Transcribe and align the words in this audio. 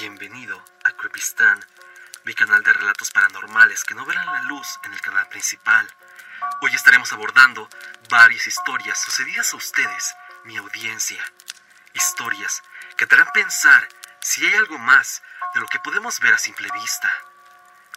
Bienvenido 0.00 0.60
a 0.82 0.90
Creepistan, 0.90 1.64
mi 2.24 2.34
canal 2.34 2.64
de 2.64 2.72
relatos 2.72 3.12
paranormales 3.12 3.84
que 3.84 3.94
no 3.94 4.04
verán 4.04 4.26
la 4.26 4.42
luz 4.42 4.80
en 4.82 4.92
el 4.92 5.00
canal 5.00 5.28
principal. 5.28 5.88
Hoy 6.62 6.74
estaremos 6.74 7.12
abordando 7.12 7.68
varias 8.10 8.44
historias 8.48 9.00
sucedidas 9.00 9.52
a 9.52 9.56
ustedes, 9.56 10.16
mi 10.42 10.56
audiencia. 10.56 11.24
Historias 11.92 12.64
que 12.96 13.06
te 13.06 13.14
harán 13.14 13.30
pensar 13.32 13.88
si 14.20 14.44
hay 14.44 14.56
algo 14.56 14.78
más 14.78 15.22
de 15.54 15.60
lo 15.60 15.68
que 15.68 15.78
podemos 15.78 16.18
ver 16.18 16.34
a 16.34 16.38
simple 16.38 16.68
vista. 16.72 17.14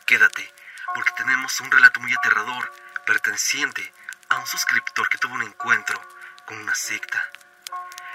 Quédate, 0.05 0.53
porque 0.93 1.13
tenemos 1.13 1.59
un 1.61 1.71
relato 1.71 1.99
muy 1.99 2.13
aterrador 2.13 2.71
perteneciente 3.07 3.91
a 4.29 4.37
un 4.37 4.45
suscriptor 4.45 5.09
que 5.09 5.17
tuvo 5.17 5.33
un 5.33 5.41
encuentro 5.41 5.99
con 6.45 6.59
una 6.59 6.75
secta. 6.75 7.27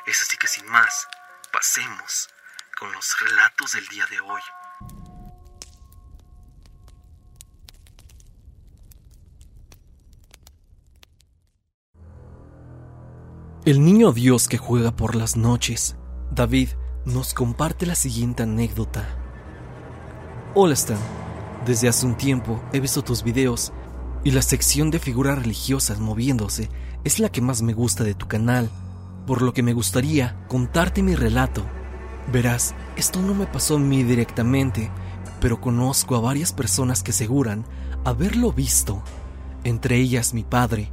Es 0.06 0.22
así 0.22 0.36
que 0.36 0.46
sin 0.46 0.68
más, 0.68 1.08
pasemos 1.50 2.28
con 2.82 2.92
los 2.92 3.14
relatos 3.20 3.74
del 3.74 3.86
día 3.86 4.04
de 4.10 4.20
hoy. 4.20 4.40
El 13.64 13.84
niño 13.84 14.10
Dios 14.10 14.48
que 14.48 14.58
juega 14.58 14.96
por 14.96 15.14
las 15.14 15.36
noches, 15.36 15.94
David, 16.32 16.70
nos 17.04 17.34
comparte 17.34 17.86
la 17.86 17.94
siguiente 17.94 18.42
anécdota. 18.42 19.06
Hola 20.56 20.74
Stan, 20.74 20.98
desde 21.64 21.88
hace 21.88 22.04
un 22.04 22.16
tiempo 22.16 22.60
he 22.72 22.80
visto 22.80 23.04
tus 23.04 23.22
videos 23.22 23.72
y 24.24 24.32
la 24.32 24.42
sección 24.42 24.90
de 24.90 24.98
figuras 24.98 25.38
religiosas 25.38 26.00
moviéndose 26.00 26.68
es 27.04 27.20
la 27.20 27.28
que 27.28 27.42
más 27.42 27.62
me 27.62 27.74
gusta 27.74 28.02
de 28.02 28.14
tu 28.14 28.26
canal, 28.26 28.68
por 29.24 29.40
lo 29.40 29.52
que 29.52 29.62
me 29.62 29.72
gustaría 29.72 30.44
contarte 30.48 31.04
mi 31.04 31.14
relato. 31.14 31.64
Verás, 32.30 32.74
esto 32.96 33.20
no 33.20 33.34
me 33.34 33.46
pasó 33.46 33.76
a 33.76 33.80
mí 33.80 34.02
directamente, 34.04 34.90
pero 35.40 35.60
conozco 35.60 36.14
a 36.14 36.20
varias 36.20 36.52
personas 36.52 37.02
que 37.02 37.10
aseguran 37.10 37.64
haberlo 38.04 38.52
visto, 38.52 39.02
entre 39.64 39.96
ellas 39.96 40.34
mi 40.34 40.44
padre. 40.44 40.92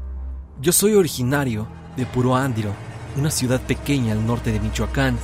Yo 0.61 0.71
soy 0.71 0.95
originario 0.95 1.67
de 1.95 2.05
Puro 2.05 2.35
Ándiro, 2.35 2.73
una 3.15 3.31
ciudad 3.31 3.61
pequeña 3.61 4.13
al 4.13 4.25
norte 4.25 4.51
de 4.51 4.59
Michoacán. 4.59 5.17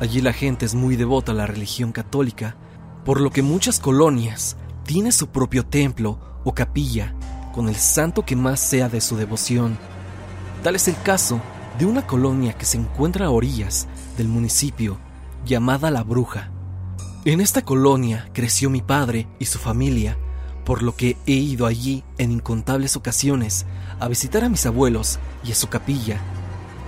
Allí 0.00 0.20
la 0.20 0.32
gente 0.32 0.66
es 0.66 0.74
muy 0.74 0.96
devota 0.96 1.32
a 1.32 1.34
la 1.34 1.46
religión 1.46 1.92
católica, 1.92 2.56
por 3.04 3.20
lo 3.20 3.30
que 3.30 3.42
muchas 3.42 3.80
colonias 3.80 4.56
tienen 4.84 5.12
su 5.12 5.28
propio 5.28 5.64
templo 5.64 6.18
o 6.44 6.54
capilla 6.54 7.14
con 7.52 7.68
el 7.68 7.76
santo 7.76 8.24
que 8.24 8.36
más 8.36 8.60
sea 8.60 8.88
de 8.88 9.00
su 9.00 9.16
devoción. 9.16 9.78
Tal 10.62 10.76
es 10.76 10.86
el 10.88 11.00
caso 11.02 11.40
de 11.78 11.86
una 11.86 12.06
colonia 12.06 12.52
que 12.52 12.66
se 12.66 12.76
encuentra 12.76 13.26
a 13.26 13.30
orillas 13.30 13.88
del 14.16 14.28
municipio 14.28 14.98
llamada 15.44 15.90
La 15.90 16.02
Bruja. 16.02 16.50
En 17.24 17.40
esta 17.40 17.62
colonia 17.62 18.28
creció 18.32 18.70
mi 18.70 18.82
padre 18.82 19.28
y 19.38 19.46
su 19.46 19.58
familia, 19.58 20.16
por 20.64 20.82
lo 20.82 20.94
que 20.94 21.16
he 21.26 21.32
ido 21.32 21.66
allí 21.66 22.04
en 22.18 22.32
incontables 22.32 22.96
ocasiones 22.96 23.66
a 23.98 24.08
visitar 24.08 24.44
a 24.44 24.48
mis 24.48 24.66
abuelos 24.66 25.18
y 25.44 25.52
a 25.52 25.54
su 25.54 25.68
capilla, 25.68 26.20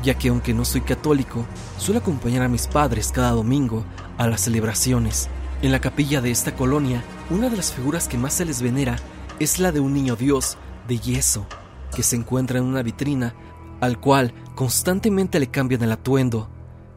ya 0.02 0.14
que 0.14 0.28
aunque 0.28 0.54
no 0.54 0.64
soy 0.64 0.80
católico, 0.80 1.44
suelo 1.78 2.00
acompañar 2.00 2.42
a 2.42 2.48
mis 2.48 2.66
padres 2.66 3.12
cada 3.12 3.32
domingo 3.32 3.84
a 4.18 4.26
las 4.26 4.42
celebraciones. 4.42 5.28
En 5.62 5.72
la 5.72 5.80
capilla 5.80 6.20
de 6.20 6.30
esta 6.30 6.54
colonia, 6.54 7.04
una 7.30 7.48
de 7.48 7.56
las 7.56 7.72
figuras 7.72 8.08
que 8.08 8.18
más 8.18 8.34
se 8.34 8.44
les 8.44 8.62
venera 8.62 8.96
es 9.38 9.58
la 9.58 9.72
de 9.72 9.80
un 9.80 9.94
niño 9.94 10.16
Dios 10.16 10.58
de 10.88 10.98
yeso, 10.98 11.46
que 11.94 12.02
se 12.02 12.16
encuentra 12.16 12.58
en 12.58 12.64
una 12.64 12.82
vitrina, 12.82 13.34
al 13.80 14.00
cual 14.00 14.32
constantemente 14.54 15.40
le 15.40 15.48
cambian 15.48 15.82
el 15.82 15.92
atuendo. 15.92 16.48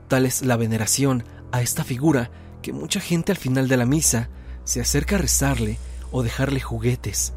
Tal 0.08 0.26
es 0.26 0.44
la 0.44 0.56
veneración 0.56 1.24
a 1.56 1.62
esta 1.62 1.84
figura 1.84 2.32
que 2.62 2.74
mucha 2.74 3.00
gente 3.00 3.32
al 3.32 3.38
final 3.38 3.68
de 3.68 3.78
la 3.78 3.86
misa 3.86 4.30
se 4.64 4.82
acerca 4.82 5.16
a 5.16 5.20
rezarle 5.20 5.78
o 6.12 6.24
dejarle 6.24 6.60
juguetes 6.60 7.34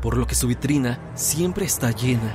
por 0.00 0.16
lo 0.16 0.26
que 0.26 0.34
su 0.34 0.46
vitrina 0.46 1.00
siempre 1.14 1.64
está 1.64 1.90
llena. 1.90 2.34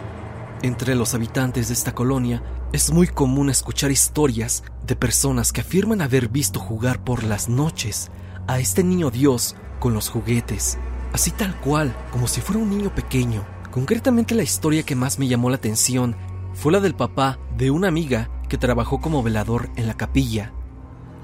Entre 0.61 0.95
los 0.95 1.13
habitantes 1.13 1.67
de 1.67 1.73
esta 1.73 1.94
colonia 1.94 2.44
es 2.71 2.91
muy 2.91 3.07
común 3.07 3.49
escuchar 3.49 3.91
historias 3.91 4.63
de 4.85 4.95
personas 4.95 5.51
que 5.51 5.61
afirman 5.61 6.01
haber 6.01 6.29
visto 6.29 6.59
jugar 6.59 7.03
por 7.03 7.23
las 7.23 7.50
noches 7.50 8.11
a 8.47 8.59
este 8.59 8.83
niño 8.83 9.11
Dios 9.11 9.55
con 9.79 9.94
los 9.94 10.09
juguetes, 10.09 10.77
así 11.11 11.31
tal 11.31 11.59
cual, 11.61 11.95
como 12.11 12.27
si 12.27 12.41
fuera 12.41 12.61
un 12.61 12.69
niño 12.69 12.94
pequeño. 12.94 13.45
Concretamente 13.71 14.35
la 14.35 14.44
historia 14.44 14.83
que 14.83 14.95
más 14.95 15.19
me 15.19 15.27
llamó 15.27 15.50
la 15.50 15.57
atención 15.57 16.15
fue 16.53 16.71
la 16.71 16.79
del 16.79 16.95
papá 16.95 17.39
de 17.57 17.71
una 17.71 17.88
amiga 17.88 18.29
que 18.47 18.57
trabajó 18.57 19.01
como 19.01 19.23
velador 19.23 19.69
en 19.75 19.88
la 19.88 19.95
capilla. 19.95 20.53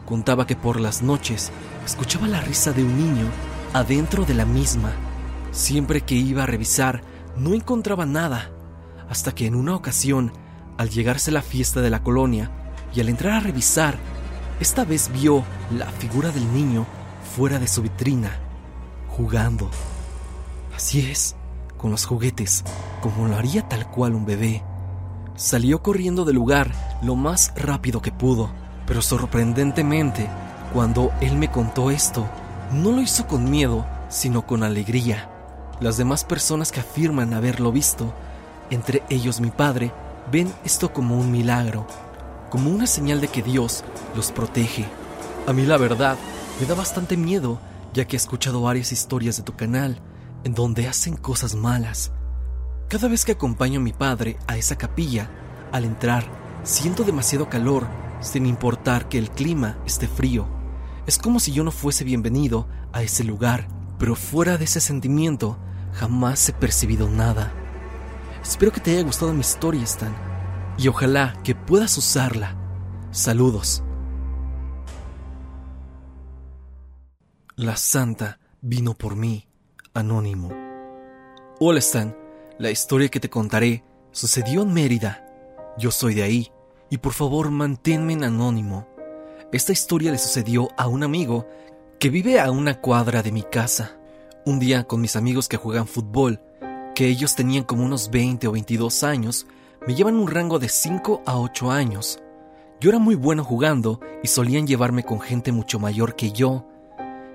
Contaba 0.09 0.45
que 0.45 0.57
por 0.57 0.81
las 0.81 1.01
noches 1.01 1.51
escuchaba 1.85 2.27
la 2.27 2.41
risa 2.41 2.73
de 2.73 2.83
un 2.83 2.97
niño 2.97 3.27
adentro 3.73 4.25
de 4.25 4.33
la 4.33 4.45
misma 4.45 4.91
Siempre 5.51 6.01
que 6.01 6.15
iba 6.15 6.43
a 6.43 6.45
revisar, 6.45 7.01
no 7.35 7.53
encontraba 7.53 8.05
nada, 8.05 8.51
hasta 9.09 9.33
que 9.33 9.47
en 9.47 9.55
una 9.55 9.75
ocasión, 9.75 10.31
al 10.77 10.89
llegarse 10.89 11.31
la 11.31 11.41
fiesta 11.41 11.81
de 11.81 11.89
la 11.89 12.03
colonia 12.03 12.51
y 12.93 13.01
al 13.01 13.09
entrar 13.09 13.33
a 13.33 13.39
revisar, 13.39 13.97
esta 14.59 14.85
vez 14.85 15.09
vio 15.11 15.43
la 15.75 15.87
figura 15.87 16.29
del 16.29 16.53
niño 16.53 16.85
fuera 17.35 17.57
de 17.57 17.67
su 17.67 17.81
vitrina, 17.81 18.31
jugando. 19.07 19.71
Así 20.75 21.09
es, 21.09 21.35
con 21.77 21.91
los 21.91 22.05
juguetes, 22.05 22.63
como 23.01 23.27
lo 23.27 23.35
haría 23.35 23.67
tal 23.67 23.89
cual 23.89 24.13
un 24.13 24.25
bebé. 24.25 24.63
Salió 25.35 25.81
corriendo 25.81 26.25
del 26.25 26.35
lugar 26.35 26.71
lo 27.01 27.15
más 27.15 27.53
rápido 27.55 28.01
que 28.01 28.11
pudo, 28.11 28.51
pero 28.89 29.03
sorprendentemente, 29.03 30.27
cuando 30.73 31.13
él 31.21 31.37
me 31.37 31.51
contó 31.51 31.91
esto, 31.91 32.27
no 32.73 32.91
lo 32.91 33.03
hizo 33.03 33.27
con 33.27 33.47
miedo, 33.47 33.85
sino 34.09 34.47
con 34.47 34.63
alegría. 34.63 35.29
Las 35.79 35.97
demás 35.97 36.23
personas 36.23 36.71
que 36.71 36.79
afirman 36.79 37.35
haberlo 37.35 37.71
visto, 37.71 38.11
entre 38.71 39.03
ellos 39.09 39.41
mi 39.41 39.51
padre, 39.51 39.91
ven 40.31 40.51
esto 40.65 40.91
como 40.91 41.19
un 41.19 41.31
milagro, 41.31 41.85
como 42.49 42.71
una 42.71 42.87
señal 42.87 43.21
de 43.21 43.27
que 43.27 43.43
Dios 43.43 43.83
los 44.15 44.31
protege. 44.31 44.87
A 45.45 45.53
mí 45.53 45.67
la 45.67 45.77
verdad 45.77 46.17
me 46.59 46.65
da 46.65 46.73
bastante 46.73 47.15
miedo, 47.15 47.59
ya 47.93 48.05
que 48.05 48.15
he 48.15 48.17
escuchado 48.17 48.63
varias 48.63 48.91
historias 48.91 49.37
de 49.37 49.43
tu 49.43 49.55
canal 49.55 50.01
en 50.43 50.55
donde 50.55 50.87
hacen 50.87 51.15
cosas 51.15 51.53
malas. 51.53 52.11
Cada 52.87 53.07
vez 53.07 53.23
que 53.23 53.33
acompaño 53.33 53.79
a 53.79 53.83
mi 53.83 53.93
padre 53.93 54.37
a 54.47 54.57
esa 54.57 54.79
capilla, 54.79 55.29
al 55.71 55.85
entrar, 55.85 56.23
siento 56.63 57.03
demasiado 57.03 57.49
calor, 57.49 57.85
sin 58.19 58.45
importar 58.45 59.09
que 59.09 59.17
el 59.17 59.29
clima 59.31 59.77
esté 59.85 60.07
frío. 60.07 60.47
Es 61.05 61.17
como 61.17 61.39
si 61.39 61.51
yo 61.51 61.63
no 61.63 61.71
fuese 61.71 62.03
bienvenido 62.03 62.67
a 62.93 63.01
ese 63.01 63.23
lugar, 63.23 63.67
pero 63.97 64.15
fuera 64.15 64.57
de 64.57 64.65
ese 64.65 64.79
sentimiento, 64.79 65.57
Jamás 65.93 66.47
he 66.49 66.53
percibido 66.53 67.09
nada. 67.09 67.51
Espero 68.41 68.71
que 68.71 68.79
te 68.79 68.91
haya 68.91 69.03
gustado 69.03 69.33
mi 69.33 69.41
historia, 69.41 69.83
Stan, 69.83 70.15
y 70.77 70.87
ojalá 70.87 71.33
que 71.43 71.55
puedas 71.55 71.97
usarla. 71.97 72.55
Saludos. 73.11 73.83
La 77.55 77.75
santa 77.75 78.39
vino 78.61 78.93
por 78.93 79.15
mí, 79.15 79.47
anónimo. 79.93 80.49
Hola, 81.59 81.79
Stan. 81.79 82.15
La 82.57 82.71
historia 82.71 83.09
que 83.09 83.19
te 83.19 83.29
contaré 83.29 83.83
sucedió 84.11 84.61
en 84.61 84.73
Mérida. 84.73 85.25
Yo 85.77 85.91
soy 85.91 86.13
de 86.13 86.23
ahí, 86.23 86.51
y 86.89 86.97
por 86.97 87.13
favor 87.13 87.51
manténme 87.51 88.13
en 88.13 88.23
anónimo. 88.23 88.87
Esta 89.51 89.71
historia 89.71 90.11
le 90.11 90.17
sucedió 90.17 90.69
a 90.77 90.87
un 90.87 91.03
amigo 91.03 91.47
que 91.99 92.09
vive 92.09 92.39
a 92.39 92.51
una 92.51 92.79
cuadra 92.79 93.23
de 93.23 93.31
mi 93.31 93.43
casa. 93.43 93.97
Un 94.45 94.59
día 94.59 94.85
con 94.85 95.01
mis 95.01 95.15
amigos 95.15 95.47
que 95.47 95.57
juegan 95.57 95.87
fútbol, 95.87 96.41
que 96.95 97.07
ellos 97.07 97.35
tenían 97.35 97.63
como 97.63 97.83
unos 97.83 98.09
20 98.11 98.47
o 98.47 98.51
22 98.51 99.03
años, 99.03 99.47
me 99.87 99.95
llevan 99.95 100.15
un 100.15 100.27
rango 100.27 100.59
de 100.59 100.69
5 100.69 101.23
a 101.25 101.39
8 101.39 101.71
años. 101.71 102.19
Yo 102.79 102.89
era 102.89 102.99
muy 102.99 103.15
bueno 103.15 103.43
jugando 103.43 103.99
y 104.23 104.27
solían 104.27 104.67
llevarme 104.67 105.03
con 105.03 105.19
gente 105.19 105.51
mucho 105.51 105.79
mayor 105.79 106.15
que 106.15 106.31
yo. 106.31 106.65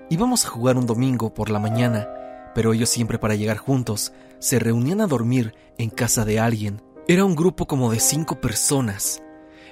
Íbamos 0.08 0.44
a 0.44 0.50
jugar 0.50 0.76
un 0.76 0.86
domingo 0.86 1.34
por 1.34 1.50
la 1.50 1.58
mañana, 1.58 2.08
pero 2.54 2.72
ellos 2.72 2.88
siempre 2.88 3.18
para 3.18 3.34
llegar 3.34 3.56
juntos 3.56 4.12
se 4.38 4.58
reunían 4.58 5.00
a 5.00 5.06
dormir 5.06 5.54
en 5.78 5.90
casa 5.90 6.24
de 6.24 6.38
alguien. 6.38 6.82
Era 7.08 7.24
un 7.24 7.34
grupo 7.34 7.66
como 7.66 7.90
de 7.90 8.00
cinco 8.00 8.40
personas. 8.40 9.23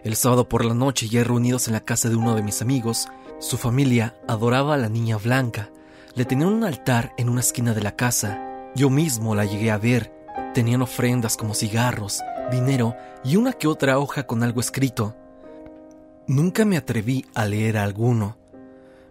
El 0.04 0.16
sábado 0.16 0.48
por 0.48 0.64
la 0.64 0.74
noche, 0.74 1.08
ya 1.08 1.22
reunidos 1.22 1.68
en 1.68 1.74
la 1.74 1.84
casa 1.84 2.08
de 2.08 2.16
uno 2.16 2.34
de 2.34 2.42
mis 2.42 2.60
amigos, 2.60 3.08
su 3.38 3.56
familia 3.56 4.16
adoraba 4.26 4.74
a 4.74 4.78
la 4.78 4.88
niña 4.88 5.16
blanca. 5.16 5.70
Le 6.14 6.24
tenían 6.24 6.52
un 6.52 6.64
altar 6.64 7.12
en 7.16 7.28
una 7.28 7.40
esquina 7.40 7.72
de 7.72 7.82
la 7.82 7.94
casa. 7.94 8.70
Yo 8.74 8.90
mismo 8.90 9.36
la 9.36 9.44
llegué 9.44 9.70
a 9.70 9.78
ver. 9.78 10.12
Tenían 10.54 10.82
ofrendas 10.82 11.36
como 11.36 11.54
cigarros, 11.54 12.20
dinero 12.50 12.96
y 13.22 13.36
una 13.36 13.52
que 13.52 13.68
otra 13.68 13.98
hoja 14.00 14.26
con 14.26 14.42
algo 14.42 14.60
escrito. 14.60 15.14
Nunca 16.26 16.64
me 16.64 16.76
atreví 16.76 17.24
a 17.34 17.46
leer 17.46 17.78
alguno. 17.78 18.36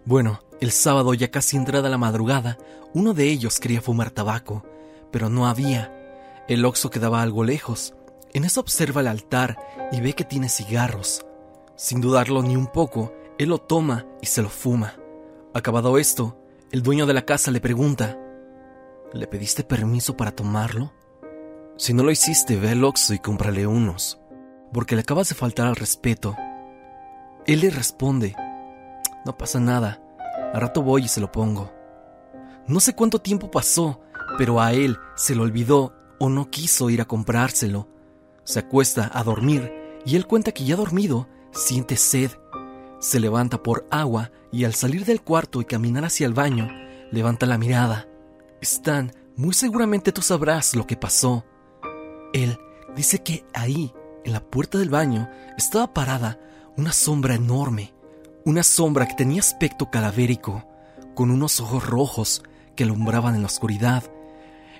Bueno, 0.04 0.40
el 0.60 0.72
sábado 0.72 1.14
ya 1.14 1.30
casi 1.30 1.56
entrada 1.56 1.88
la 1.88 1.98
madrugada, 1.98 2.58
uno 2.92 3.14
de 3.14 3.30
ellos 3.30 3.60
quería 3.60 3.80
fumar 3.80 4.10
tabaco, 4.10 4.64
pero 5.10 5.30
no 5.30 5.46
había. 5.46 5.90
El 6.48 6.64
oxo 6.66 6.90
quedaba 6.90 7.22
algo 7.22 7.44
lejos. 7.44 7.94
En 8.34 8.44
eso 8.44 8.60
observa 8.60 9.00
el 9.00 9.08
altar 9.08 9.58
y 9.92 10.00
ve 10.00 10.14
que 10.14 10.24
tiene 10.24 10.48
cigarros. 10.48 11.24
Sin 11.76 12.00
dudarlo 12.00 12.42
ni 12.42 12.56
un 12.56 12.66
poco, 12.66 13.12
él 13.38 13.50
lo 13.50 13.58
toma 13.58 14.06
y 14.20 14.26
se 14.26 14.42
lo 14.42 14.48
fuma. 14.48 14.94
Acabado 15.54 15.98
esto, 15.98 16.38
el 16.70 16.82
dueño 16.82 17.06
de 17.06 17.14
la 17.14 17.22
casa 17.22 17.50
le 17.50 17.60
pregunta, 17.60 18.18
¿Le 19.12 19.26
pediste 19.26 19.62
permiso 19.62 20.16
para 20.16 20.30
tomarlo? 20.30 20.90
Si 21.76 21.92
no 21.92 22.02
lo 22.02 22.10
hiciste, 22.10 22.56
ve 22.56 22.70
al 22.70 22.82
Oxxo 22.82 23.12
y 23.12 23.18
cómprale 23.18 23.66
unos, 23.66 24.18
porque 24.72 24.94
le 24.94 25.02
acabas 25.02 25.28
de 25.28 25.34
faltar 25.34 25.66
al 25.66 25.76
respeto. 25.76 26.34
Él 27.46 27.60
le 27.60 27.68
responde, 27.68 28.34
no 29.26 29.36
pasa 29.36 29.60
nada, 29.60 30.02
a 30.54 30.58
rato 30.58 30.80
voy 30.80 31.04
y 31.04 31.08
se 31.08 31.20
lo 31.20 31.30
pongo. 31.30 31.70
No 32.66 32.80
sé 32.80 32.94
cuánto 32.94 33.18
tiempo 33.18 33.50
pasó, 33.50 34.00
pero 34.38 34.62
a 34.62 34.72
él 34.72 34.96
se 35.14 35.34
lo 35.34 35.42
olvidó 35.42 35.92
o 36.18 36.30
no 36.30 36.48
quiso 36.48 36.88
ir 36.88 37.02
a 37.02 37.04
comprárselo. 37.04 37.88
Se 38.44 38.60
acuesta 38.60 39.10
a 39.12 39.22
dormir 39.22 39.72
y 40.04 40.16
él 40.16 40.26
cuenta 40.26 40.52
que 40.52 40.64
ya 40.64 40.76
dormido 40.76 41.28
siente 41.52 41.96
sed. 41.96 42.30
Se 42.98 43.20
levanta 43.20 43.62
por 43.62 43.86
agua 43.90 44.30
y 44.50 44.64
al 44.64 44.74
salir 44.74 45.04
del 45.04 45.22
cuarto 45.22 45.60
y 45.60 45.64
caminar 45.64 46.04
hacia 46.04 46.26
el 46.26 46.34
baño, 46.34 46.68
levanta 47.10 47.46
la 47.46 47.58
mirada. 47.58 48.08
Stan, 48.60 49.12
muy 49.36 49.54
seguramente 49.54 50.12
tú 50.12 50.22
sabrás 50.22 50.74
lo 50.74 50.86
que 50.86 50.96
pasó. 50.96 51.44
Él 52.32 52.58
dice 52.94 53.22
que 53.22 53.44
ahí, 53.54 53.92
en 54.24 54.32
la 54.32 54.40
puerta 54.40 54.78
del 54.78 54.90
baño, 54.90 55.28
estaba 55.56 55.92
parada 55.92 56.38
una 56.76 56.92
sombra 56.92 57.34
enorme, 57.34 57.92
una 58.44 58.62
sombra 58.62 59.06
que 59.06 59.14
tenía 59.14 59.40
aspecto 59.40 59.90
calavérico, 59.90 60.64
con 61.14 61.30
unos 61.30 61.60
ojos 61.60 61.86
rojos 61.86 62.42
que 62.74 62.84
alumbraban 62.84 63.34
en 63.34 63.42
la 63.42 63.46
oscuridad. 63.46 64.04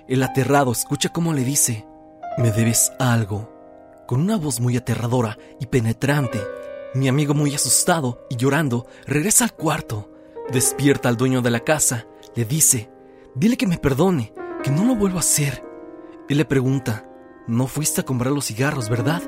El 0.07 0.23
aterrado 0.23 0.71
escucha 0.71 1.09
cómo 1.09 1.33
le 1.33 1.43
dice, 1.43 1.85
me 2.37 2.51
debes 2.51 2.91
algo, 2.99 3.52
con 4.07 4.21
una 4.21 4.37
voz 4.37 4.59
muy 4.59 4.77
aterradora 4.77 5.37
y 5.59 5.67
penetrante. 5.67 6.39
Mi 6.95 7.07
amigo 7.07 7.33
muy 7.33 7.55
asustado 7.55 8.25
y 8.29 8.35
llorando 8.35 8.85
regresa 9.05 9.45
al 9.45 9.53
cuarto, 9.53 10.11
despierta 10.51 11.09
al 11.09 11.17
dueño 11.17 11.41
de 11.41 11.51
la 11.51 11.61
casa, 11.61 12.07
le 12.35 12.45
dice, 12.45 12.89
dile 13.35 13.57
que 13.57 13.67
me 13.67 13.77
perdone, 13.77 14.33
que 14.63 14.71
no 14.71 14.85
lo 14.85 14.95
vuelvo 14.95 15.17
a 15.17 15.21
hacer. 15.21 15.63
Él 16.29 16.37
le 16.37 16.45
pregunta, 16.45 17.09
no 17.47 17.67
fuiste 17.67 18.01
a 18.01 18.05
comprar 18.05 18.31
los 18.31 18.45
cigarros, 18.45 18.89
¿verdad? 18.89 19.21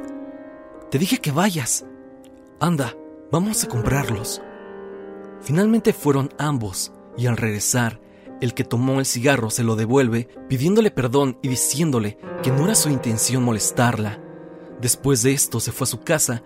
Te 0.92 0.98
dije 0.98 1.18
que 1.18 1.32
vayas. 1.32 1.86
Anda, 2.60 2.96
vamos 3.32 3.64
a 3.64 3.68
comprarlos. 3.68 4.42
Finalmente 5.42 5.94
fueron 5.94 6.30
ambos, 6.38 6.94
y 7.18 7.28
al 7.28 7.38
regresar, 7.38 8.00
el 8.42 8.54
que 8.54 8.64
tomó 8.64 9.00
el 9.00 9.06
cigarro 9.06 9.50
se 9.50 9.64
lo 9.64 9.76
devuelve, 9.76 10.28
pidiéndole 10.50 10.92
perdón 10.92 11.38
y 11.42 11.48
diciéndole 11.48 12.18
que 12.44 12.52
no 12.52 12.66
era 12.66 12.76
su 12.76 12.90
intención 12.90 13.44
molestarla. 13.44 14.20
Después 14.82 15.24
de 15.24 15.34
esto 15.34 15.60
se 15.60 15.72
fue 15.72 15.86
a 15.86 15.90
su 15.90 16.02
casa, 16.02 16.44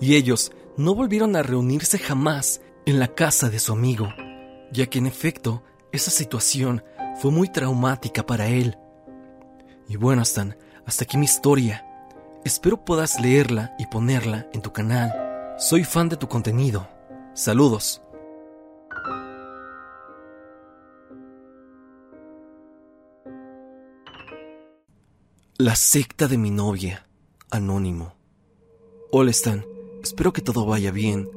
y 0.00 0.16
ellos 0.16 0.52
no 0.76 0.94
volvieron 0.94 1.36
a 1.36 1.42
reunirse 1.42 1.98
jamás 1.98 2.60
en 2.86 2.98
la 2.98 3.08
casa 3.08 3.50
de 3.50 3.58
su 3.58 3.72
amigo, 3.72 4.08
ya 4.72 4.86
que 4.86 4.98
en 4.98 5.06
efecto 5.06 5.62
esa 5.92 6.10
situación 6.10 6.82
fue 7.20 7.30
muy 7.30 7.48
traumática 7.48 8.24
para 8.24 8.48
él. 8.48 8.78
Y 9.88 9.96
bueno, 9.96 10.22
Stan, 10.22 10.56
hasta 10.86 11.04
aquí 11.04 11.18
mi 11.18 11.24
historia. 11.24 11.86
Espero 12.44 12.84
puedas 12.84 13.20
leerla 13.20 13.74
y 13.78 13.86
ponerla 13.86 14.48
en 14.52 14.62
tu 14.62 14.72
canal. 14.72 15.12
Soy 15.58 15.84
fan 15.84 16.08
de 16.08 16.16
tu 16.16 16.28
contenido. 16.28 16.88
Saludos. 17.34 18.02
La 25.58 25.76
secta 25.76 26.26
de 26.26 26.38
mi 26.38 26.50
novia. 26.50 27.06
Anónimo. 27.52 28.14
Hola 29.10 29.30
Stan, 29.30 29.62
espero 30.02 30.32
que 30.32 30.40
todo 30.40 30.64
vaya 30.64 30.90
bien. 30.90 31.28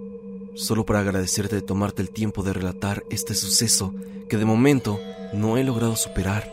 Solo 0.56 0.86
para 0.86 1.02
agradecerte 1.02 1.58
de 1.58 1.62
tomarte 1.62 2.02
el 2.02 2.10
tiempo 2.10 2.42
de 2.42 2.54
relatar 2.54 3.04
este 3.10 3.36
suceso 3.36 3.94
que 4.30 4.38
de 4.38 4.46
momento 4.46 4.98
no 5.34 5.58
he 5.58 5.66
logrado 5.66 5.98
superar. 5.98 6.50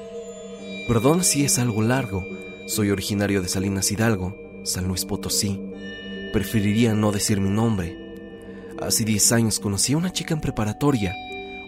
Perdón 0.88 1.22
si 1.22 1.44
es 1.44 1.60
algo 1.60 1.80
largo, 1.80 2.24
soy 2.66 2.90
originario 2.90 3.40
de 3.40 3.46
Salinas 3.48 3.92
Hidalgo, 3.92 4.34
San 4.64 4.88
Luis 4.88 5.04
Potosí. 5.04 5.60
Preferiría 6.32 6.92
no 6.92 7.12
decir 7.12 7.40
mi 7.40 7.48
nombre. 7.48 8.74
Hace 8.80 9.04
10 9.04 9.30
años 9.30 9.60
conocí 9.60 9.92
a 9.92 9.98
una 9.98 10.12
chica 10.12 10.34
en 10.34 10.40
preparatoria, 10.40 11.14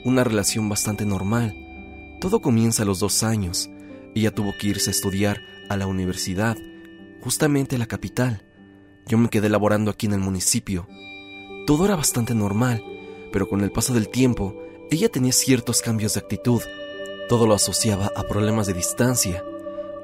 una 0.05 0.25
relación 0.25 0.69
bastante 0.69 1.07
normal. 1.07 1.55
Todo 2.21 2.43
comienza 2.43 2.83
a 2.83 2.87
los 2.87 2.99
dos 2.99 3.23
años. 3.23 3.71
Ella 4.17 4.35
tuvo 4.35 4.53
que 4.59 4.67
irse 4.67 4.91
a 4.91 4.95
estudiar 4.95 5.39
a 5.69 5.77
la 5.77 5.87
universidad, 5.87 6.57
justamente 7.25 7.79
la 7.79 7.87
capital. 7.87 8.45
Yo 9.07 9.17
me 9.17 9.31
quedé 9.31 9.49
laborando 9.49 9.91
aquí 9.91 10.07
en 10.07 10.13
el 10.13 10.21
municipio. 10.21 10.87
Todo 11.67 11.87
era 11.87 11.97
bastante 11.97 12.35
normal, 12.35 12.85
pero 13.33 13.49
con 13.49 13.63
el 13.63 13.73
paso 13.73 13.95
del 13.95 14.11
tiempo, 14.11 14.55
ella 14.91 15.09
tenía 15.09 15.33
ciertos 15.33 15.81
cambios 15.81 16.15
de 16.15 16.21
actitud. 16.21 16.61
Todo 17.29 17.47
lo 17.47 17.55
asociaba 17.55 18.13
a 18.15 18.25
problemas 18.25 18.67
de 18.67 18.75
distancia. 18.75 19.43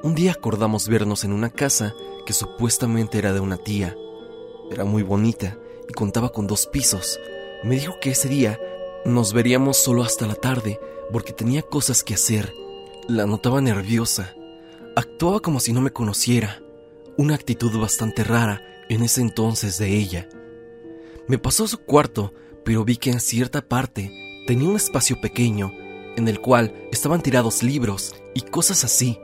Un 0.01 0.15
día 0.15 0.31
acordamos 0.31 0.87
vernos 0.87 1.23
en 1.23 1.31
una 1.31 1.51
casa 1.51 1.93
que 2.25 2.33
supuestamente 2.33 3.19
era 3.19 3.33
de 3.33 3.39
una 3.39 3.57
tía. 3.57 3.95
Era 4.71 4.83
muy 4.83 5.03
bonita 5.03 5.59
y 5.87 5.93
contaba 5.93 6.29
con 6.29 6.47
dos 6.47 6.65
pisos. 6.65 7.19
Me 7.63 7.75
dijo 7.75 7.99
que 8.01 8.11
ese 8.11 8.29
día 8.29 8.59
nos 9.05 9.33
veríamos 9.33 9.77
solo 9.77 10.01
hasta 10.01 10.25
la 10.25 10.35
tarde 10.35 10.79
porque 11.11 11.33
tenía 11.33 11.61
cosas 11.61 12.03
que 12.03 12.15
hacer. 12.15 12.51
La 13.07 13.27
notaba 13.27 13.61
nerviosa. 13.61 14.33
Actuaba 14.95 15.39
como 15.39 15.59
si 15.59 15.71
no 15.71 15.81
me 15.81 15.91
conociera. 15.91 16.60
Una 17.21 17.35
actitud 17.35 17.79
bastante 17.79 18.23
rara 18.23 18.63
en 18.89 19.03
ese 19.03 19.21
entonces 19.21 19.77
de 19.77 19.95
ella. 19.95 20.27
Me 21.27 21.37
pasó 21.37 21.65
a 21.65 21.67
su 21.67 21.77
cuarto, 21.77 22.33
pero 22.65 22.83
vi 22.83 22.97
que 22.97 23.11
en 23.11 23.19
cierta 23.19 23.61
parte 23.61 24.11
tenía 24.47 24.67
un 24.67 24.75
espacio 24.75 25.21
pequeño 25.21 25.71
en 26.17 26.27
el 26.27 26.41
cual 26.41 26.73
estaban 26.91 27.21
tirados 27.21 27.61
libros 27.61 28.15
y 28.33 28.41
cosas 28.41 28.83
así. 28.83 29.19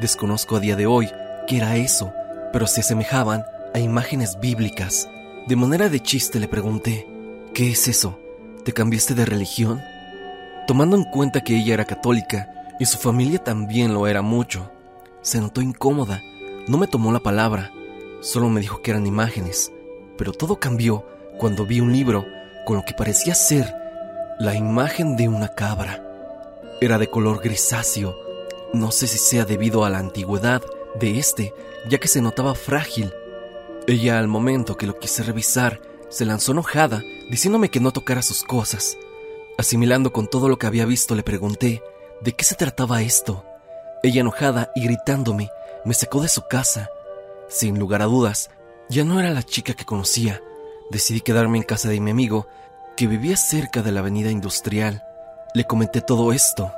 Desconozco 0.00 0.56
a 0.56 0.58
día 0.58 0.74
de 0.74 0.86
hoy 0.86 1.12
qué 1.46 1.58
era 1.58 1.76
eso, 1.76 2.12
pero 2.52 2.66
se 2.66 2.80
asemejaban 2.80 3.44
a 3.72 3.78
imágenes 3.78 4.40
bíblicas. 4.40 5.08
De 5.46 5.54
manera 5.54 5.88
de 5.88 6.00
chiste 6.00 6.40
le 6.40 6.48
pregunté, 6.48 7.06
¿qué 7.54 7.70
es 7.70 7.86
eso? 7.86 8.18
¿Te 8.64 8.72
cambiaste 8.72 9.14
de 9.14 9.26
religión? 9.26 9.80
Tomando 10.66 10.96
en 10.96 11.04
cuenta 11.04 11.44
que 11.44 11.56
ella 11.56 11.74
era 11.74 11.84
católica 11.84 12.50
y 12.80 12.84
su 12.84 12.98
familia 12.98 13.38
también 13.38 13.94
lo 13.94 14.08
era 14.08 14.22
mucho, 14.22 14.72
se 15.20 15.40
notó 15.40 15.60
incómoda. 15.60 16.20
No 16.68 16.78
me 16.78 16.86
tomó 16.86 17.12
la 17.12 17.20
palabra, 17.20 17.72
solo 18.20 18.48
me 18.48 18.60
dijo 18.60 18.82
que 18.82 18.90
eran 18.90 19.06
imágenes. 19.06 19.72
Pero 20.16 20.32
todo 20.32 20.60
cambió 20.60 21.06
cuando 21.38 21.66
vi 21.66 21.80
un 21.80 21.92
libro 21.92 22.24
con 22.64 22.76
lo 22.76 22.84
que 22.84 22.94
parecía 22.94 23.34
ser 23.34 23.74
la 24.38 24.54
imagen 24.54 25.16
de 25.16 25.28
una 25.28 25.48
cabra. 25.48 26.02
Era 26.80 26.98
de 26.98 27.08
color 27.08 27.40
grisáceo. 27.42 28.16
No 28.72 28.90
sé 28.90 29.06
si 29.06 29.18
sea 29.18 29.44
debido 29.44 29.84
a 29.84 29.90
la 29.90 29.98
antigüedad 29.98 30.62
de 30.98 31.18
este, 31.18 31.54
ya 31.88 31.98
que 31.98 32.08
se 32.08 32.20
notaba 32.20 32.54
frágil 32.54 33.12
ella 33.88 34.20
al 34.20 34.28
momento 34.28 34.76
que 34.76 34.86
lo 34.86 34.98
quise 34.98 35.24
revisar, 35.24 35.80
se 36.08 36.24
lanzó 36.24 36.52
enojada, 36.52 37.02
diciéndome 37.30 37.68
que 37.68 37.80
no 37.80 37.90
tocara 37.90 38.22
sus 38.22 38.44
cosas. 38.44 38.96
Asimilando 39.58 40.12
con 40.12 40.28
todo 40.28 40.48
lo 40.48 40.56
que 40.56 40.68
había 40.68 40.86
visto, 40.86 41.16
le 41.16 41.24
pregunté, 41.24 41.82
¿de 42.20 42.32
qué 42.32 42.44
se 42.44 42.54
trataba 42.54 43.02
esto? 43.02 43.44
Ella 44.04 44.20
enojada 44.20 44.70
y 44.76 44.84
gritándome, 44.84 45.50
me 45.84 45.94
sacó 45.94 46.20
de 46.20 46.28
su 46.28 46.42
casa. 46.42 46.88
Sin 47.48 47.78
lugar 47.78 48.02
a 48.02 48.06
dudas, 48.06 48.50
ya 48.88 49.04
no 49.04 49.20
era 49.20 49.30
la 49.30 49.42
chica 49.42 49.74
que 49.74 49.84
conocía. 49.84 50.40
Decidí 50.90 51.20
quedarme 51.20 51.58
en 51.58 51.64
casa 51.64 51.88
de 51.88 52.00
mi 52.00 52.10
amigo, 52.10 52.46
que 52.96 53.06
vivía 53.06 53.36
cerca 53.36 53.82
de 53.82 53.92
la 53.92 54.00
avenida 54.00 54.30
industrial. 54.30 55.04
Le 55.54 55.64
comenté 55.64 56.00
todo 56.00 56.32
esto. 56.32 56.72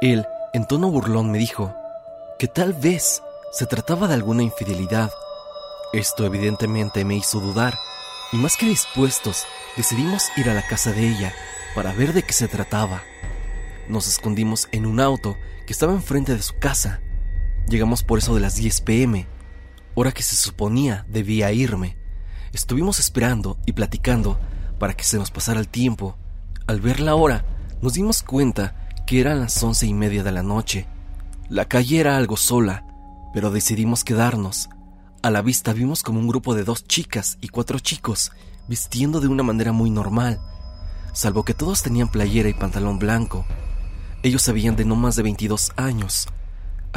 Él, 0.00 0.26
en 0.52 0.66
tono 0.66 0.90
burlón, 0.90 1.30
me 1.30 1.38
dijo, 1.38 1.74
que 2.38 2.48
tal 2.48 2.72
vez 2.72 3.22
se 3.52 3.66
trataba 3.66 4.08
de 4.08 4.14
alguna 4.14 4.42
infidelidad 4.42 5.10
esto 5.92 6.26
evidentemente 6.26 7.02
me 7.04 7.16
hizo 7.16 7.40
dudar, 7.40 7.78
y 8.30 8.36
más 8.36 8.58
que 8.58 8.66
dispuestos, 8.66 9.46
decidimos 9.74 10.24
ir 10.36 10.50
a 10.50 10.54
la 10.54 10.66
casa 10.66 10.92
de 10.92 11.08
ella 11.08 11.32
para 11.74 11.92
ver 11.92 12.12
de 12.12 12.22
qué 12.22 12.34
se 12.34 12.46
trataba. 12.46 13.02
Nos 13.88 14.06
escondimos 14.06 14.68
en 14.70 14.84
un 14.84 15.00
auto 15.00 15.38
que 15.66 15.72
estaba 15.72 15.94
enfrente 15.94 16.34
de 16.34 16.42
su 16.42 16.58
casa. 16.58 17.00
Llegamos 17.68 18.02
por 18.02 18.18
eso 18.18 18.34
de 18.34 18.40
las 18.40 18.56
10 18.56 18.80
pm, 18.80 19.26
hora 19.94 20.12
que 20.12 20.22
se 20.22 20.36
suponía 20.36 21.04
debía 21.08 21.52
irme. 21.52 21.98
estuvimos 22.52 22.98
esperando 22.98 23.58
y 23.66 23.72
platicando 23.72 24.40
para 24.78 24.94
que 24.94 25.04
se 25.04 25.18
nos 25.18 25.30
pasara 25.30 25.60
el 25.60 25.68
tiempo. 25.68 26.16
Al 26.66 26.80
ver 26.80 27.00
la 27.00 27.14
hora, 27.14 27.44
nos 27.82 27.92
dimos 27.92 28.22
cuenta 28.22 28.88
que 29.06 29.20
eran 29.20 29.40
las 29.40 29.62
once 29.62 29.86
y 29.86 29.92
media 29.92 30.22
de 30.22 30.32
la 30.32 30.42
noche. 30.42 30.86
La 31.50 31.66
calle 31.66 32.00
era 32.00 32.16
algo 32.16 32.38
sola, 32.38 32.86
pero 33.34 33.50
decidimos 33.50 34.02
quedarnos. 34.02 34.70
A 35.22 35.30
la 35.30 35.42
vista 35.42 35.74
vimos 35.74 36.02
como 36.02 36.20
un 36.20 36.28
grupo 36.28 36.54
de 36.54 36.64
dos 36.64 36.84
chicas 36.86 37.36
y 37.42 37.48
cuatro 37.48 37.78
chicos 37.80 38.32
vistiendo 38.66 39.20
de 39.20 39.28
una 39.28 39.42
manera 39.42 39.72
muy 39.72 39.90
normal, 39.90 40.40
salvo 41.12 41.44
que 41.44 41.54
todos 41.54 41.82
tenían 41.82 42.08
playera 42.08 42.48
y 42.48 42.54
pantalón 42.54 42.98
blanco. 42.98 43.46
Ellos 44.22 44.42
sabían 44.42 44.76
de 44.76 44.84
no 44.84 44.94
más 44.94 45.16
de 45.16 45.22
22 45.22 45.72
años. 45.76 46.28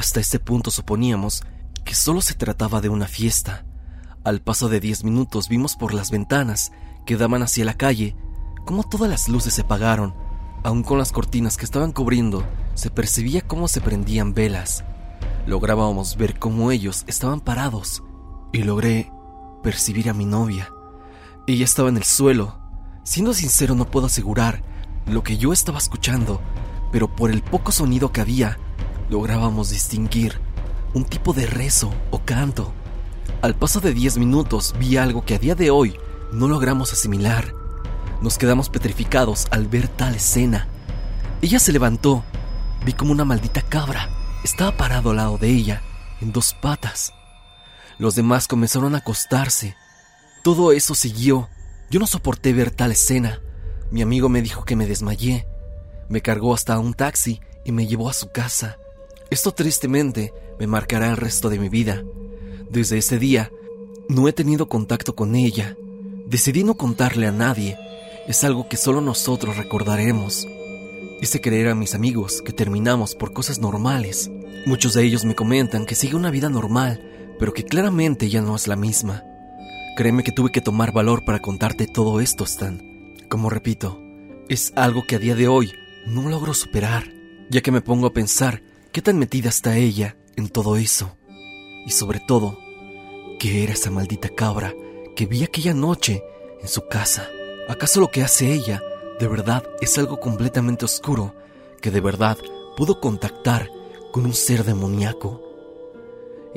Hasta 0.01 0.20
este 0.20 0.39
punto 0.39 0.72
suponíamos 0.72 1.43
que 1.86 1.93
solo 1.93 2.22
se 2.22 2.34
trataba 2.34 2.81
de 2.81 2.89
una 2.89 3.05
fiesta. 3.05 3.65
Al 4.24 4.41
paso 4.41 4.67
de 4.67 4.79
10 4.79 5.03
minutos 5.03 5.48
vimos 5.48 5.75
por 5.75 5.93
las 5.93 6.10
ventanas 6.10 6.72
que 7.05 7.17
daban 7.17 7.43
hacia 7.43 7.65
la 7.65 7.75
calle 7.75 8.15
cómo 8.65 8.81
todas 8.81 9.08
las 9.08 9.29
luces 9.29 9.53
se 9.53 9.62
apagaron. 9.62 10.15
Aun 10.63 10.81
con 10.81 10.98
las 10.98 11.12
cortinas 11.12 11.55
que 11.55 11.65
estaban 11.65 11.91
cubriendo, 11.91 12.43
se 12.74 12.89
percibía 12.89 13.41
cómo 13.41 13.67
se 13.67 13.79
prendían 13.79 14.34
velas. 14.34 14.84
Lográbamos 15.46 16.17
ver 16.17 16.39
cómo 16.39 16.72
ellos 16.72 17.03
estaban 17.05 17.39
parados 17.39 18.01
y 18.51 18.63
logré 18.63 19.12
percibir 19.62 20.10
a 20.10 20.15
mi 20.15 20.25
novia. 20.25 20.72
Ella 21.46 21.65
estaba 21.65 21.89
en 21.89 21.98
el 21.98 22.05
suelo. 22.05 22.60
Siendo 23.03 23.36
sincero, 23.36 23.75
no 23.75 23.86
puedo 23.86 24.08
asegurar 24.08 24.63
lo 25.05 25.22
que 25.22 25.38
yo 25.38 25.53
estaba 25.53 25.77
escuchando, 25.77 26.41
pero 26.91 27.15
por 27.15 27.29
el 27.29 27.43
poco 27.43 27.72
sonido 27.72 28.12
que 28.12 28.22
había, 28.22 28.58
lográbamos 29.12 29.70
distinguir 29.70 30.39
un 30.94 31.03
tipo 31.03 31.34
de 31.34 31.46
rezo 31.46 31.94
o 32.10 32.20
canto. 32.24 32.74
Al 33.41 33.56
paso 33.56 33.82
de 33.82 33.94
10 33.94 34.18
minutos 34.18 34.74
vi 34.80 34.98
algo 34.98 35.25
que 35.25 35.36
a 35.36 35.39
día 35.39 35.53
de 35.53 35.70
hoy 35.70 35.98
no 36.32 36.48
logramos 36.48 36.94
asimilar. 36.94 37.53
Nos 38.22 38.38
quedamos 38.38 38.70
petrificados 38.70 39.48
al 39.51 39.68
ver 39.68 39.89
tal 39.89 40.15
escena. 40.15 40.68
Ella 41.41 41.60
se 41.60 41.74
levantó. 41.74 42.24
Vi 42.86 42.94
como 42.94 43.12
una 43.12 43.25
maldita 43.25 43.62
cabra 43.62 44.10
estaba 44.44 44.75
parado 44.75 45.12
al 45.12 45.18
lado 45.18 45.38
de 45.38 45.50
ella, 45.50 45.84
en 46.20 46.32
dos 46.32 46.53
patas. 46.53 47.13
Los 48.00 48.15
demás 48.15 48.48
comenzaron 48.48 48.96
a 48.96 49.00
acostarse. 49.00 49.75
Todo 50.44 50.72
eso 50.72 50.96
siguió. 50.96 51.50
Yo 51.89 52.00
no 52.00 52.08
soporté 52.08 52.53
ver 52.53 52.72
tal 52.72 52.91
escena. 52.91 53.41
Mi 53.91 54.01
amigo 54.01 54.30
me 54.30 54.41
dijo 54.41 54.63
que 54.63 54.75
me 54.75 54.88
desmayé. 54.88 55.46
Me 56.10 56.22
cargó 56.22 56.53
hasta 56.53 56.80
un 56.80 56.94
taxi 56.94 57.41
y 57.65 57.72
me 57.72 57.86
llevó 57.86 58.10
a 58.10 58.13
su 58.13 58.32
casa. 58.32 58.77
Esto 59.32 59.54
tristemente 59.54 60.34
me 60.60 60.68
marcará 60.68 61.10
el 61.10 61.16
resto 61.16 61.50
de 61.50 61.58
mi 61.58 61.70
vida. 61.70 62.04
Desde 62.70 62.98
ese 62.98 63.18
día, 63.18 63.50
no 64.10 64.28
he 64.28 64.34
tenido 64.34 64.68
contacto 64.68 65.16
con 65.16 65.36
ella. 65.36 65.78
Decidí 66.28 66.66
no 66.66 66.76
contarle 66.76 67.28
a 67.28 67.32
nadie. 67.32 67.78
Es 68.28 68.44
algo 68.44 68.68
que 68.68 68.76
solo 68.76 69.00
nosotros 69.00 69.56
recordaremos. 69.56 70.46
Hice 71.22 71.40
creer 71.40 71.70
a 71.70 71.76
mis 71.76 71.96
amigos 71.96 72.42
que 72.42 72.52
terminamos 72.52 73.16
por 73.16 73.32
cosas 73.32 73.60
normales. 73.60 74.30
Muchos 74.66 74.96
de 74.96 75.04
ellos 75.06 75.24
me 75.24 75.34
comentan 75.34 75.86
que 75.86 75.96
sigue 75.96 76.18
una 76.18 76.30
vida 76.30 76.50
normal, 76.50 77.02
pero 77.40 77.54
que 77.54 77.64
claramente 77.64 78.30
ya 78.30 78.42
no 78.42 78.54
es 78.58 78.68
la 78.68 78.76
misma. 78.76 79.24
Créeme 79.96 80.24
que 80.24 80.34
tuve 80.34 80.52
que 80.52 80.60
tomar 80.60 80.92
valor 80.92 81.24
para 81.24 81.40
contarte 81.40 81.88
todo 81.88 82.20
esto, 82.20 82.44
Stan. 82.44 83.16
Como 83.30 83.50
repito, 83.50 83.98
es 84.50 84.74
algo 84.76 85.06
que 85.08 85.16
a 85.16 85.20
día 85.20 85.36
de 85.36 85.48
hoy 85.48 85.72
no 86.06 86.28
logro 86.28 86.54
superar, 86.54 87.06
ya 87.50 87.62
que 87.62 87.72
me 87.72 87.80
pongo 87.80 88.08
a 88.08 88.14
pensar 88.14 88.62
qué 88.91 89.01
tan 89.01 89.17
metida 89.17 89.50
está 89.50 89.77
ella 89.77 90.17
en 90.36 90.50
todo 90.50 90.77
eso. 90.77 91.17
Y 91.86 91.91
sobre 91.91 92.19
todo, 92.19 92.57
qué 93.39 93.63
era 93.63 93.74
esa 93.74 93.91
maldita 93.91 94.29
cabra 94.29 94.74
que 95.15 95.25
vi 95.25 95.43
aquella 95.43 95.74
noche 95.74 96.24
en 96.62 96.67
su 96.67 96.88
casa. 96.88 97.29
¿Acaso 97.67 98.00
lo 98.00 98.10
que 98.10 98.24
hace 98.24 98.53
ella 98.53 98.81
de 99.21 99.27
verdad 99.27 99.63
es 99.81 100.00
algo 100.00 100.19
completamente 100.19 100.83
oscuro 100.83 101.36
que 101.79 101.91
de 101.91 102.01
verdad 102.01 102.39
pudo 102.75 103.00
contactar 103.00 103.69
con 104.12 104.25
un 104.25 104.33
ser 104.33 104.63
demoníaco. 104.63 105.41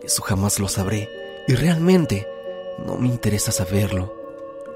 Eso 0.02 0.22
jamás 0.22 0.58
lo 0.58 0.68
sabré 0.68 1.08
y 1.46 1.54
realmente 1.54 2.26
no 2.84 2.96
me 2.96 3.08
interesa 3.08 3.52
saberlo. 3.52 4.14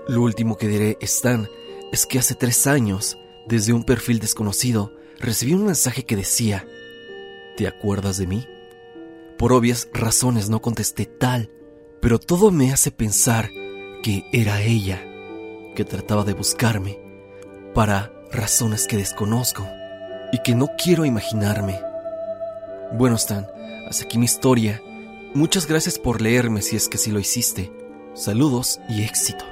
Lo 0.06 0.22
último 0.22 0.58
que 0.58 0.68
diré, 0.68 0.98
Stan, 1.00 1.48
es 1.90 2.04
que 2.04 2.18
hace 2.18 2.34
tres 2.34 2.66
años, 2.66 3.16
desde 3.46 3.72
un 3.72 3.84
perfil 3.84 4.18
desconocido, 4.18 4.92
recibí 5.18 5.54
un 5.54 5.64
mensaje 5.64 6.04
que 6.04 6.16
decía, 6.16 6.66
¿te 7.58 7.66
acuerdas 7.66 8.18
de 8.18 8.28
mí? 8.28 8.46
Por 9.36 9.52
obvias 9.52 9.88
razones 9.92 10.48
no 10.48 10.62
contesté 10.62 11.06
tal, 11.06 11.50
pero 12.00 12.20
todo 12.20 12.52
me 12.52 12.72
hace 12.72 12.92
pensar 12.92 13.50
que 14.04 14.22
era 14.32 14.62
ella, 14.62 15.02
que 15.74 15.84
trataba 15.84 16.22
de 16.22 16.34
buscarme 16.34 17.00
para 17.74 18.12
razones 18.30 18.86
que 18.86 18.96
desconozco 18.96 19.66
y 20.30 20.38
que 20.44 20.54
no 20.54 20.68
quiero 20.80 21.04
imaginarme. 21.04 21.80
Bueno, 22.92 23.16
Stan, 23.16 23.48
hasta 23.88 24.04
aquí 24.04 24.18
mi 24.18 24.26
historia. 24.26 24.80
Muchas 25.34 25.66
gracias 25.66 25.98
por 25.98 26.22
leerme 26.22 26.62
si 26.62 26.76
es 26.76 26.88
que 26.88 26.96
sí 26.96 27.10
lo 27.10 27.18
hiciste. 27.18 27.72
Saludos 28.14 28.78
y 28.88 29.02
éxito. 29.02 29.44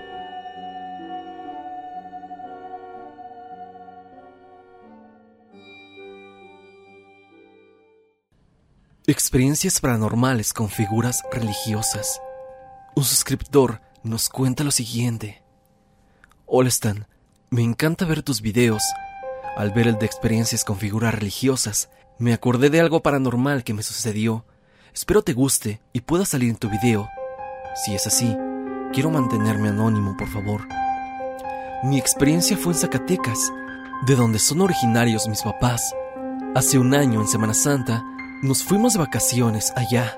Experiencias 9.09 9.79
paranormales 9.81 10.53
con 10.53 10.69
figuras 10.69 11.23
religiosas. 11.31 12.21
Un 12.97 13.05
suscriptor 13.05 13.81
nos 14.03 14.29
cuenta 14.29 14.65
lo 14.65 14.73
siguiente. 14.73 15.45
Hola 16.45 16.71
Stan, 16.71 17.07
me 17.49 17.63
encanta 17.63 18.05
ver 18.05 18.25
tus 18.25 18.41
videos. 18.41 18.83
Al 19.57 19.71
ver 19.71 19.87
el 19.87 19.99
de 20.01 20.07
experiencias 20.07 20.65
con 20.65 20.79
figuras 20.79 21.15
religiosas, 21.15 21.89
me 22.19 22.33
acordé 22.33 22.69
de 22.69 22.81
algo 22.81 23.01
paranormal 23.01 23.63
que 23.63 23.75
me 23.75 23.85
sucedió. 23.85 24.45
Espero 24.93 25.23
te 25.23 25.35
guste 25.35 25.81
y 25.93 26.01
pueda 26.01 26.25
salir 26.25 26.51
en 26.51 26.57
tu 26.57 26.69
video. 26.69 27.09
Si 27.85 27.95
es 27.95 28.09
así, 28.09 28.37
quiero 28.93 29.13
mantenerme 29.13 29.69
anónimo, 29.69 30.17
por 30.17 30.27
favor. 30.27 30.67
Mi 31.85 31.97
experiencia 31.97 32.57
fue 32.57 32.73
en 32.73 32.81
Zacatecas, 32.81 33.53
de 34.05 34.17
donde 34.17 34.41
son 34.41 34.63
originarios 34.63 35.29
mis 35.29 35.43
papás. 35.43 35.95
Hace 36.57 36.77
un 36.81 36.93
año, 36.93 37.21
en 37.21 37.29
Semana 37.29 37.55
Santa, 37.55 38.05
nos 38.43 38.65
fuimos 38.65 38.93
de 38.93 38.99
vacaciones 38.99 39.73
allá, 39.77 40.15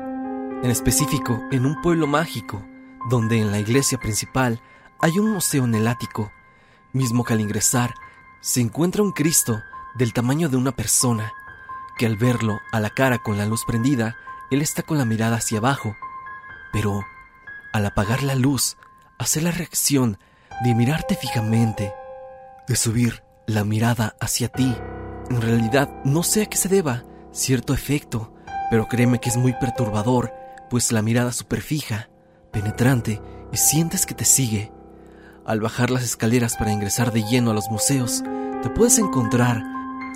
en 0.62 0.70
específico 0.70 1.40
en 1.52 1.64
un 1.64 1.80
pueblo 1.80 2.06
mágico, 2.06 2.64
donde 3.08 3.40
en 3.40 3.52
la 3.52 3.60
iglesia 3.60 3.98
principal 3.98 4.60
hay 5.00 5.18
un 5.18 5.30
museo 5.30 5.64
en 5.64 5.74
el 5.74 5.86
ático 5.86 6.32
mismo 6.92 7.22
que 7.22 7.34
al 7.34 7.40
ingresar 7.40 7.94
se 8.40 8.60
encuentra 8.60 9.02
un 9.02 9.12
Cristo 9.12 9.62
del 9.94 10.12
tamaño 10.12 10.48
de 10.48 10.56
una 10.56 10.72
persona, 10.72 11.32
que 11.96 12.06
al 12.06 12.16
verlo 12.16 12.58
a 12.72 12.80
la 12.80 12.90
cara 12.90 13.18
con 13.18 13.38
la 13.38 13.46
luz 13.46 13.64
prendida, 13.64 14.16
él 14.50 14.62
está 14.62 14.82
con 14.82 14.98
la 14.98 15.04
mirada 15.04 15.36
hacia 15.36 15.58
abajo, 15.58 15.96
pero 16.72 17.04
al 17.72 17.86
apagar 17.86 18.22
la 18.22 18.34
luz, 18.34 18.76
hace 19.18 19.40
la 19.40 19.50
reacción 19.52 20.18
de 20.64 20.74
mirarte 20.74 21.14
fijamente, 21.14 21.92
de 22.66 22.76
subir 22.76 23.22
la 23.46 23.64
mirada 23.64 24.16
hacia 24.20 24.48
ti. 24.48 24.76
En 25.30 25.40
realidad 25.40 25.88
no 26.04 26.22
sé 26.22 26.42
a 26.42 26.46
qué 26.46 26.56
se 26.56 26.68
deba 26.68 27.04
cierto 27.38 27.72
efecto, 27.72 28.34
pero 28.70 28.88
créeme 28.88 29.20
que 29.20 29.28
es 29.28 29.36
muy 29.36 29.52
perturbador, 29.54 30.32
pues 30.68 30.92
la 30.92 31.02
mirada 31.02 31.32
super 31.32 31.62
fija, 31.62 32.10
penetrante, 32.50 33.20
y 33.52 33.56
sientes 33.56 34.04
que 34.04 34.14
te 34.14 34.24
sigue 34.24 34.72
al 35.48 35.60
bajar 35.60 35.90
las 35.90 36.02
escaleras 36.02 36.56
para 36.56 36.72
ingresar 36.72 37.10
de 37.10 37.22
lleno 37.22 37.52
a 37.52 37.54
los 37.54 37.70
museos, 37.70 38.22
te 38.62 38.68
puedes 38.68 38.98
encontrar 38.98 39.64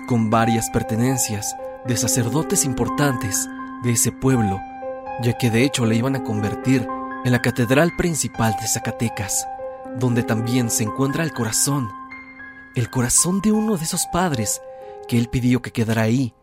con 0.07 0.29
varias 0.29 0.69
pertenencias 0.69 1.55
de 1.87 1.97
sacerdotes 1.97 2.65
importantes 2.65 3.49
de 3.83 3.93
ese 3.93 4.11
pueblo, 4.11 4.61
ya 5.23 5.33
que 5.33 5.49
de 5.49 5.63
hecho 5.63 5.87
le 5.87 5.95
iban 5.95 6.15
a 6.15 6.23
convertir 6.23 6.87
en 7.25 7.31
la 7.31 7.41
catedral 7.41 7.95
principal 7.97 8.55
de 8.61 8.67
Zacatecas, 8.67 9.47
donde 9.97 10.21
también 10.21 10.69
se 10.69 10.83
encuentra 10.83 11.23
el 11.23 11.33
corazón, 11.33 11.89
el 12.75 12.91
corazón 12.91 13.41
de 13.41 13.51
uno 13.51 13.75
de 13.75 13.85
esos 13.85 14.05
padres 14.13 14.61
que 15.07 15.17
él 15.17 15.29
pidió 15.29 15.63
que 15.63 15.71
quedara 15.71 16.03
ahí. 16.03 16.35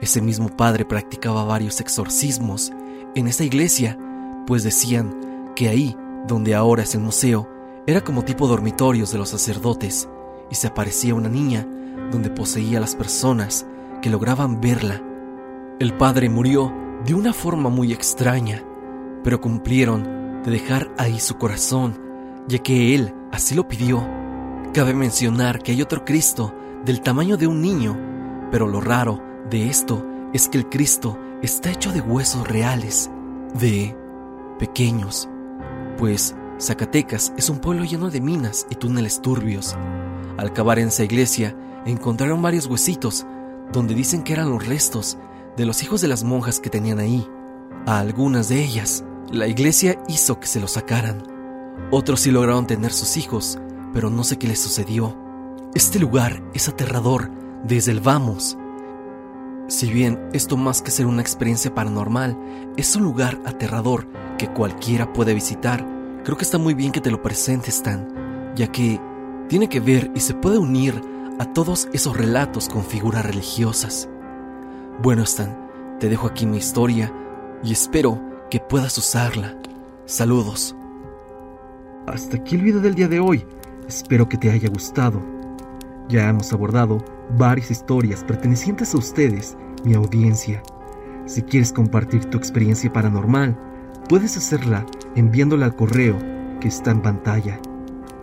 Ese 0.00 0.22
mismo 0.22 0.48
padre 0.48 0.84
practicaba 0.84 1.42
varios 1.42 1.80
exorcismos 1.80 2.70
en 3.16 3.26
esa 3.26 3.42
iglesia, 3.42 3.98
pues 4.46 4.62
decían 4.62 5.52
que 5.56 5.68
ahí, 5.68 5.96
donde 6.28 6.54
ahora 6.54 6.84
es 6.84 6.94
el 6.94 7.00
museo, 7.00 7.48
era 7.84 8.02
como 8.02 8.24
tipo 8.24 8.46
dormitorios 8.46 9.10
de 9.10 9.18
los 9.18 9.30
sacerdotes 9.30 10.08
y 10.50 10.54
se 10.54 10.68
aparecía 10.68 11.16
una 11.16 11.28
niña 11.28 11.66
donde 12.12 12.30
poseía 12.30 12.78
las 12.78 12.94
personas 12.94 13.66
que 14.00 14.08
lograban 14.08 14.60
verla. 14.60 15.02
El 15.80 15.94
padre 15.94 16.28
murió 16.28 16.72
de 17.04 17.14
una 17.14 17.32
forma 17.32 17.68
muy 17.68 17.92
extraña, 17.92 18.62
pero 19.24 19.40
cumplieron 19.40 20.42
de 20.44 20.52
dejar 20.52 20.92
ahí 20.96 21.18
su 21.18 21.38
corazón, 21.38 22.00
ya 22.46 22.58
que 22.58 22.94
él 22.94 23.12
así 23.32 23.56
lo 23.56 23.66
pidió. 23.66 24.08
Cabe 24.72 24.94
mencionar 24.94 25.60
que 25.60 25.72
hay 25.72 25.82
otro 25.82 26.04
Cristo 26.04 26.54
del 26.84 27.00
tamaño 27.00 27.36
de 27.36 27.48
un 27.48 27.60
niño, 27.60 27.98
pero 28.52 28.68
lo 28.68 28.80
raro 28.80 29.27
de 29.50 29.68
esto 29.68 30.04
es 30.32 30.48
que 30.48 30.58
el 30.58 30.68
Cristo 30.68 31.18
está 31.42 31.70
hecho 31.70 31.92
de 31.92 32.00
huesos 32.00 32.46
reales, 32.46 33.10
de 33.58 33.96
pequeños, 34.58 35.28
pues 35.96 36.34
Zacatecas 36.60 37.32
es 37.36 37.48
un 37.48 37.58
pueblo 37.58 37.84
lleno 37.84 38.10
de 38.10 38.20
minas 38.20 38.66
y 38.70 38.74
túneles 38.74 39.22
turbios. 39.22 39.76
Al 40.36 40.52
cavar 40.52 40.78
en 40.78 40.88
esa 40.88 41.04
iglesia, 41.04 41.56
encontraron 41.86 42.42
varios 42.42 42.66
huesitos, 42.66 43.26
donde 43.72 43.94
dicen 43.94 44.22
que 44.22 44.32
eran 44.32 44.50
los 44.50 44.66
restos 44.66 45.18
de 45.56 45.66
los 45.66 45.82
hijos 45.82 46.00
de 46.00 46.08
las 46.08 46.24
monjas 46.24 46.60
que 46.60 46.70
tenían 46.70 46.98
ahí. 46.98 47.26
A 47.86 48.00
algunas 48.00 48.48
de 48.48 48.62
ellas, 48.62 49.04
la 49.30 49.46
iglesia 49.46 50.02
hizo 50.08 50.40
que 50.40 50.46
se 50.46 50.60
los 50.60 50.72
sacaran. 50.72 51.22
Otros 51.90 52.20
sí 52.20 52.30
lograron 52.30 52.66
tener 52.66 52.92
sus 52.92 53.16
hijos, 53.16 53.58
pero 53.92 54.10
no 54.10 54.24
sé 54.24 54.36
qué 54.36 54.48
les 54.48 54.60
sucedió. 54.60 55.16
Este 55.74 55.98
lugar 55.98 56.42
es 56.54 56.68
aterrador 56.68 57.30
desde 57.64 57.92
el 57.92 58.00
vamos. 58.00 58.58
Si 59.68 59.90
bien 59.90 60.18
esto 60.32 60.56
más 60.56 60.80
que 60.80 60.90
ser 60.90 61.04
una 61.04 61.20
experiencia 61.20 61.74
paranormal, 61.74 62.38
es 62.78 62.96
un 62.96 63.02
lugar 63.02 63.38
aterrador 63.44 64.06
que 64.38 64.48
cualquiera 64.48 65.12
puede 65.12 65.34
visitar, 65.34 65.86
creo 66.24 66.38
que 66.38 66.44
está 66.44 66.56
muy 66.56 66.72
bien 66.72 66.90
que 66.90 67.02
te 67.02 67.10
lo 67.10 67.20
presentes, 67.20 67.76
Stan, 67.76 68.54
ya 68.56 68.68
que 68.68 68.98
tiene 69.46 69.68
que 69.68 69.80
ver 69.80 70.10
y 70.14 70.20
se 70.20 70.32
puede 70.32 70.56
unir 70.56 70.98
a 71.38 71.52
todos 71.52 71.86
esos 71.92 72.16
relatos 72.16 72.70
con 72.70 72.82
figuras 72.82 73.26
religiosas. 73.26 74.08
Bueno, 75.02 75.24
Stan, 75.24 75.54
te 76.00 76.08
dejo 76.08 76.26
aquí 76.26 76.46
mi 76.46 76.56
historia 76.56 77.12
y 77.62 77.72
espero 77.72 78.18
que 78.50 78.60
puedas 78.60 78.96
usarla. 78.96 79.54
Saludos. 80.06 80.74
Hasta 82.06 82.38
aquí 82.38 82.56
el 82.56 82.62
video 82.62 82.80
del 82.80 82.94
día 82.94 83.08
de 83.08 83.20
hoy. 83.20 83.44
Espero 83.86 84.26
que 84.26 84.38
te 84.38 84.50
haya 84.50 84.70
gustado. 84.70 85.37
Ya 86.08 86.28
hemos 86.28 86.52
abordado 86.52 87.04
varias 87.36 87.70
historias 87.70 88.24
pertenecientes 88.24 88.94
a 88.94 88.98
ustedes, 88.98 89.56
mi 89.84 89.94
audiencia. 89.94 90.62
Si 91.26 91.42
quieres 91.42 91.72
compartir 91.72 92.24
tu 92.24 92.38
experiencia 92.38 92.90
paranormal, 92.90 93.58
puedes 94.08 94.36
hacerla 94.38 94.86
enviándola 95.16 95.66
al 95.66 95.76
correo 95.76 96.16
que 96.60 96.68
está 96.68 96.92
en 96.92 97.02
pantalla. 97.02 97.60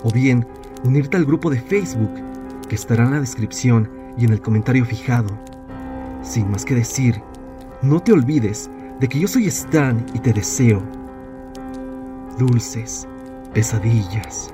O 0.03 0.11
bien, 0.11 0.47
unirte 0.83 1.17
al 1.17 1.25
grupo 1.25 1.51
de 1.51 1.59
Facebook 1.59 2.11
que 2.67 2.75
estará 2.75 3.05
en 3.05 3.11
la 3.11 3.19
descripción 3.19 3.89
y 4.17 4.25
en 4.25 4.33
el 4.33 4.41
comentario 4.41 4.83
fijado. 4.83 5.29
Sin 6.23 6.49
más 6.49 6.65
que 6.65 6.73
decir, 6.73 7.21
no 7.83 7.99
te 7.99 8.11
olvides 8.11 8.69
de 8.99 9.07
que 9.07 9.19
yo 9.19 9.27
soy 9.27 9.45
Stan 9.45 10.03
y 10.15 10.19
te 10.19 10.33
deseo 10.33 10.81
dulces 12.37 13.07
pesadillas. 13.53 14.51